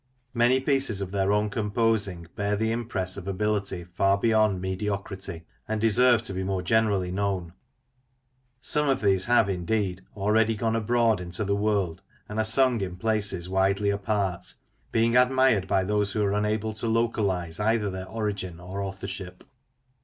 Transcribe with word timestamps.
Many 0.33 0.59
pieces 0.59 0.99
of 0.99 1.11
their 1.11 1.31
own 1.31 1.51
composing 1.51 2.25
bear 2.35 2.55
the 2.55 2.71
impress 2.71 3.17
of 3.17 3.27
ability 3.27 3.83
far 3.83 4.17
beyond 4.17 4.59
mediocrity, 4.59 5.43
and 5.67 5.79
deserve 5.79 6.23
to 6.23 6.33
be 6.33 6.43
more 6.43 6.63
generally 6.63 7.11
known. 7.11 7.53
Some 8.61 8.89
of 8.89 9.01
these 9.01 9.25
have, 9.25 9.47
indeed, 9.47 10.01
already 10.17 10.55
gone 10.55 10.75
abroad 10.75 11.21
into 11.21 11.45
the 11.45 11.55
world, 11.55 12.01
and 12.27 12.39
are 12.39 12.43
sung 12.43 12.81
in 12.81 12.95
places 12.95 13.47
widely 13.47 13.91
apart; 13.91 14.55
being 14.91 15.15
admired 15.15 15.67
by 15.67 15.83
those 15.83 16.13
who 16.13 16.23
are 16.23 16.33
unable 16.33 16.73
to 16.73 16.87
localise 16.87 17.59
either 17.59 17.91
their 17.91 18.09
origin 18.09 18.59
or 18.59 18.81
authorship. 18.81 19.43